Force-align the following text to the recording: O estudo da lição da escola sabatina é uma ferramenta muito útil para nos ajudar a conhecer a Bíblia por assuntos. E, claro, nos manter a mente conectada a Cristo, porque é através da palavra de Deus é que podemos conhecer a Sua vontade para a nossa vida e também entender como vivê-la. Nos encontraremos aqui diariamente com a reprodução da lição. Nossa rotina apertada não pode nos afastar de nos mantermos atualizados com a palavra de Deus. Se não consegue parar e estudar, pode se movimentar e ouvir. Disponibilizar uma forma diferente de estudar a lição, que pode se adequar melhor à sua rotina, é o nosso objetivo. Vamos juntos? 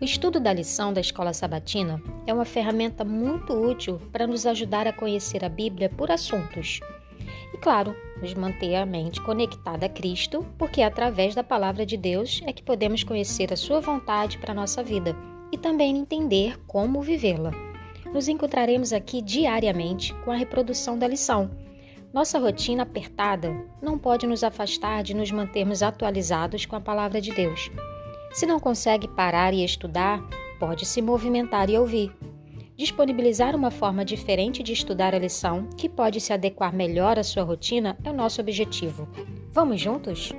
O 0.00 0.04
estudo 0.04 0.40
da 0.40 0.52
lição 0.52 0.92
da 0.92 1.00
escola 1.00 1.32
sabatina 1.32 2.02
é 2.26 2.34
uma 2.34 2.44
ferramenta 2.44 3.04
muito 3.04 3.52
útil 3.52 4.00
para 4.10 4.26
nos 4.26 4.44
ajudar 4.44 4.88
a 4.88 4.92
conhecer 4.92 5.44
a 5.44 5.48
Bíblia 5.48 5.88
por 5.88 6.10
assuntos. 6.10 6.80
E, 7.52 7.58
claro, 7.58 7.94
nos 8.20 8.34
manter 8.34 8.74
a 8.74 8.84
mente 8.84 9.20
conectada 9.20 9.86
a 9.86 9.88
Cristo, 9.88 10.44
porque 10.58 10.80
é 10.80 10.84
através 10.84 11.34
da 11.34 11.44
palavra 11.44 11.86
de 11.86 11.96
Deus 11.96 12.42
é 12.44 12.52
que 12.52 12.62
podemos 12.62 13.04
conhecer 13.04 13.52
a 13.52 13.56
Sua 13.56 13.80
vontade 13.80 14.38
para 14.38 14.50
a 14.50 14.54
nossa 14.54 14.82
vida 14.82 15.16
e 15.52 15.56
também 15.56 15.96
entender 15.96 16.58
como 16.66 17.00
vivê-la. 17.00 17.52
Nos 18.12 18.26
encontraremos 18.26 18.92
aqui 18.92 19.22
diariamente 19.22 20.12
com 20.24 20.32
a 20.32 20.36
reprodução 20.36 20.98
da 20.98 21.06
lição. 21.06 21.50
Nossa 22.12 22.38
rotina 22.38 22.82
apertada 22.82 23.54
não 23.80 23.96
pode 23.96 24.26
nos 24.26 24.42
afastar 24.42 25.04
de 25.04 25.14
nos 25.14 25.30
mantermos 25.30 25.82
atualizados 25.82 26.66
com 26.66 26.74
a 26.74 26.80
palavra 26.80 27.20
de 27.20 27.32
Deus. 27.32 27.70
Se 28.34 28.46
não 28.46 28.58
consegue 28.58 29.06
parar 29.06 29.54
e 29.54 29.64
estudar, 29.64 30.20
pode 30.58 30.84
se 30.84 31.00
movimentar 31.00 31.70
e 31.70 31.78
ouvir. 31.78 32.12
Disponibilizar 32.76 33.54
uma 33.54 33.70
forma 33.70 34.04
diferente 34.04 34.60
de 34.60 34.72
estudar 34.72 35.14
a 35.14 35.18
lição, 35.20 35.68
que 35.78 35.88
pode 35.88 36.20
se 36.20 36.32
adequar 36.32 36.74
melhor 36.74 37.16
à 37.16 37.22
sua 37.22 37.44
rotina, 37.44 37.96
é 38.02 38.10
o 38.10 38.12
nosso 38.12 38.40
objetivo. 38.40 39.08
Vamos 39.52 39.80
juntos? 39.80 40.32